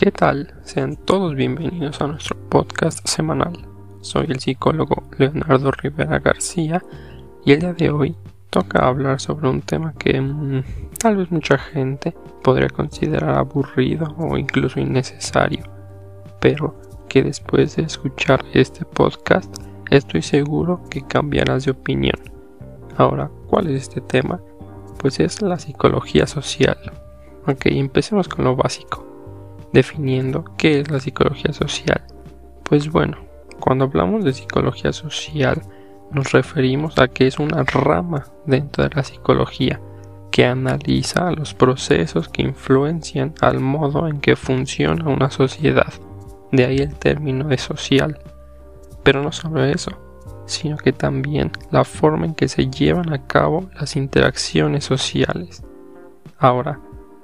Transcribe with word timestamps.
¿Qué 0.00 0.10
tal? 0.10 0.54
Sean 0.62 0.96
todos 0.96 1.34
bienvenidos 1.34 2.00
a 2.00 2.06
nuestro 2.06 2.34
podcast 2.48 3.06
semanal. 3.06 3.52
Soy 4.00 4.28
el 4.30 4.40
psicólogo 4.40 5.02
Leonardo 5.18 5.70
Rivera 5.72 6.18
García 6.20 6.82
y 7.44 7.52
el 7.52 7.60
día 7.60 7.74
de 7.74 7.90
hoy 7.90 8.16
toca 8.48 8.86
hablar 8.86 9.20
sobre 9.20 9.50
un 9.50 9.60
tema 9.60 9.92
que 9.92 10.18
mm, 10.18 10.62
tal 10.98 11.18
vez 11.18 11.30
mucha 11.30 11.58
gente 11.58 12.16
podría 12.42 12.70
considerar 12.70 13.36
aburrido 13.36 14.14
o 14.16 14.38
incluso 14.38 14.80
innecesario, 14.80 15.64
pero 16.40 16.80
que 17.06 17.22
después 17.22 17.76
de 17.76 17.82
escuchar 17.82 18.42
este 18.54 18.86
podcast 18.86 19.54
estoy 19.90 20.22
seguro 20.22 20.80
que 20.88 21.02
cambiarás 21.02 21.66
de 21.66 21.72
opinión. 21.72 22.18
Ahora, 22.96 23.30
¿cuál 23.50 23.66
es 23.66 23.82
este 23.82 24.00
tema? 24.00 24.40
Pues 24.98 25.20
es 25.20 25.42
la 25.42 25.58
psicología 25.58 26.26
social. 26.26 26.78
Ok, 27.46 27.66
empecemos 27.66 28.28
con 28.28 28.46
lo 28.46 28.56
básico, 28.56 29.09
definiendo 29.72 30.44
qué 30.56 30.80
es 30.80 30.90
la 30.90 31.00
psicología 31.00 31.52
social. 31.52 32.02
Pues 32.64 32.90
bueno, 32.90 33.18
cuando 33.58 33.84
hablamos 33.84 34.24
de 34.24 34.32
psicología 34.32 34.92
social, 34.92 35.62
nos 36.10 36.32
referimos 36.32 36.98
a 36.98 37.08
que 37.08 37.26
es 37.26 37.38
una 37.38 37.62
rama 37.62 38.26
dentro 38.46 38.84
de 38.84 38.94
la 38.94 39.04
psicología 39.04 39.80
que 40.30 40.46
analiza 40.46 41.30
los 41.32 41.54
procesos 41.54 42.28
que 42.28 42.42
influencian 42.42 43.34
al 43.40 43.60
modo 43.60 44.06
en 44.08 44.20
que 44.20 44.36
funciona 44.36 45.08
una 45.08 45.30
sociedad. 45.30 45.92
De 46.52 46.64
ahí 46.64 46.78
el 46.78 46.94
término 46.94 47.48
de 47.48 47.58
social. 47.58 48.18
Pero 49.02 49.22
no 49.22 49.32
solo 49.32 49.64
eso, 49.64 49.92
sino 50.46 50.76
que 50.76 50.92
también 50.92 51.52
la 51.70 51.84
forma 51.84 52.26
en 52.26 52.34
que 52.34 52.48
se 52.48 52.68
llevan 52.68 53.12
a 53.12 53.26
cabo 53.26 53.70
las 53.78 53.96
interacciones 53.96 54.84
sociales. 54.84 55.62
Ahora, 56.38 56.80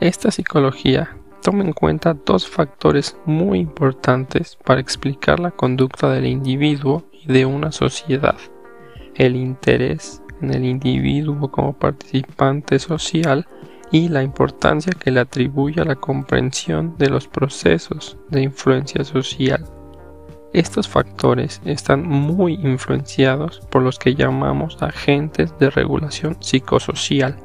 esta 0.00 0.30
psicología 0.30 1.16
toma 1.42 1.64
en 1.64 1.72
cuenta 1.72 2.14
dos 2.14 2.48
factores 2.48 3.16
muy 3.24 3.58
importantes 3.58 4.56
para 4.64 4.80
explicar 4.80 5.40
la 5.40 5.50
conducta 5.50 6.10
del 6.10 6.26
individuo 6.26 7.04
y 7.12 7.32
de 7.32 7.46
una 7.46 7.72
sociedad 7.72 8.36
el 9.14 9.36
interés 9.36 10.22
en 10.40 10.54
el 10.54 10.64
individuo 10.64 11.50
como 11.50 11.74
participante 11.74 12.78
social 12.78 13.46
y 13.90 14.08
la 14.08 14.22
importancia 14.22 14.92
que 14.92 15.10
le 15.10 15.20
atribuye 15.20 15.80
a 15.80 15.84
la 15.84 15.96
comprensión 15.96 16.96
de 16.96 17.10
los 17.10 17.26
procesos 17.28 18.16
de 18.30 18.42
influencia 18.42 19.04
social. 19.04 19.64
Estos 20.52 20.88
factores 20.88 21.60
están 21.64 22.08
muy 22.08 22.54
influenciados 22.54 23.60
por 23.70 23.82
los 23.82 23.98
que 23.98 24.14
llamamos 24.14 24.82
agentes 24.82 25.52
de 25.58 25.70
regulación 25.70 26.36
psicosocial, 26.40 27.36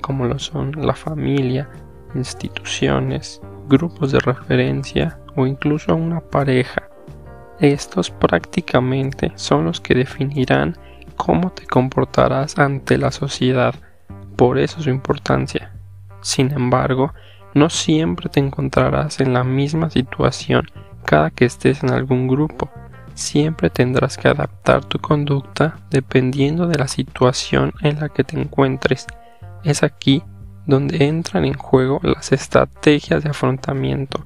como 0.00 0.26
lo 0.26 0.38
son 0.38 0.72
la 0.86 0.94
familia, 0.94 1.70
instituciones, 2.14 3.40
grupos 3.68 4.12
de 4.12 4.20
referencia 4.20 5.18
o 5.36 5.46
incluso 5.46 5.94
una 5.94 6.20
pareja. 6.20 6.88
Estos 7.58 8.10
prácticamente 8.10 9.32
son 9.36 9.64
los 9.64 9.80
que 9.80 9.94
definirán 9.94 10.76
cómo 11.16 11.52
te 11.52 11.66
comportarás 11.66 12.58
ante 12.58 12.98
la 12.98 13.12
sociedad, 13.12 13.74
por 14.36 14.58
eso 14.58 14.80
su 14.80 14.90
importancia. 14.90 15.72
Sin 16.20 16.50
embargo, 16.52 17.12
no 17.54 17.68
siempre 17.68 18.28
te 18.28 18.40
encontrarás 18.40 19.20
en 19.20 19.32
la 19.32 19.44
misma 19.44 19.90
situación 19.90 20.66
cada 21.04 21.30
que 21.30 21.44
estés 21.44 21.82
en 21.82 21.90
algún 21.90 22.28
grupo. 22.28 22.70
Siempre 23.14 23.68
tendrás 23.68 24.16
que 24.16 24.28
adaptar 24.28 24.84
tu 24.84 24.98
conducta 24.98 25.76
dependiendo 25.90 26.66
de 26.66 26.78
la 26.78 26.88
situación 26.88 27.74
en 27.82 28.00
la 28.00 28.08
que 28.08 28.24
te 28.24 28.40
encuentres. 28.40 29.06
Es 29.64 29.82
aquí 29.82 30.22
donde 30.66 31.04
entran 31.04 31.44
en 31.44 31.54
juego 31.54 32.00
las 32.02 32.32
estrategias 32.32 33.22
de 33.22 33.30
afrontamiento, 33.30 34.24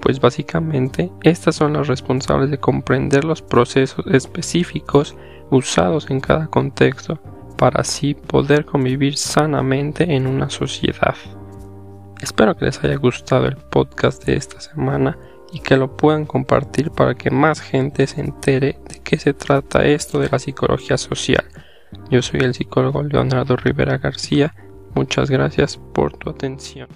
pues 0.00 0.20
básicamente 0.20 1.10
estas 1.22 1.56
son 1.56 1.74
las 1.74 1.86
responsables 1.86 2.50
de 2.50 2.58
comprender 2.58 3.24
los 3.24 3.42
procesos 3.42 4.06
específicos 4.06 5.16
usados 5.50 6.10
en 6.10 6.20
cada 6.20 6.46
contexto 6.46 7.20
para 7.56 7.80
así 7.80 8.14
poder 8.14 8.64
convivir 8.64 9.16
sanamente 9.16 10.14
en 10.14 10.26
una 10.26 10.48
sociedad. 10.48 11.16
Espero 12.20 12.56
que 12.56 12.66
les 12.66 12.82
haya 12.82 12.96
gustado 12.96 13.46
el 13.46 13.56
podcast 13.56 14.24
de 14.24 14.36
esta 14.36 14.60
semana 14.60 15.18
y 15.52 15.60
que 15.60 15.76
lo 15.76 15.96
puedan 15.96 16.26
compartir 16.26 16.90
para 16.90 17.14
que 17.14 17.30
más 17.30 17.60
gente 17.60 18.06
se 18.06 18.20
entere 18.20 18.78
de 18.88 19.00
qué 19.02 19.18
se 19.18 19.34
trata 19.34 19.84
esto 19.84 20.18
de 20.18 20.28
la 20.28 20.38
psicología 20.38 20.98
social. 20.98 21.44
Yo 22.10 22.22
soy 22.22 22.40
el 22.40 22.54
psicólogo 22.54 23.02
Leonardo 23.02 23.56
Rivera 23.56 23.98
García. 23.98 24.54
Muchas 24.94 25.30
gracias 25.30 25.76
por 25.76 26.16
tu 26.16 26.30
atención. 26.30 26.88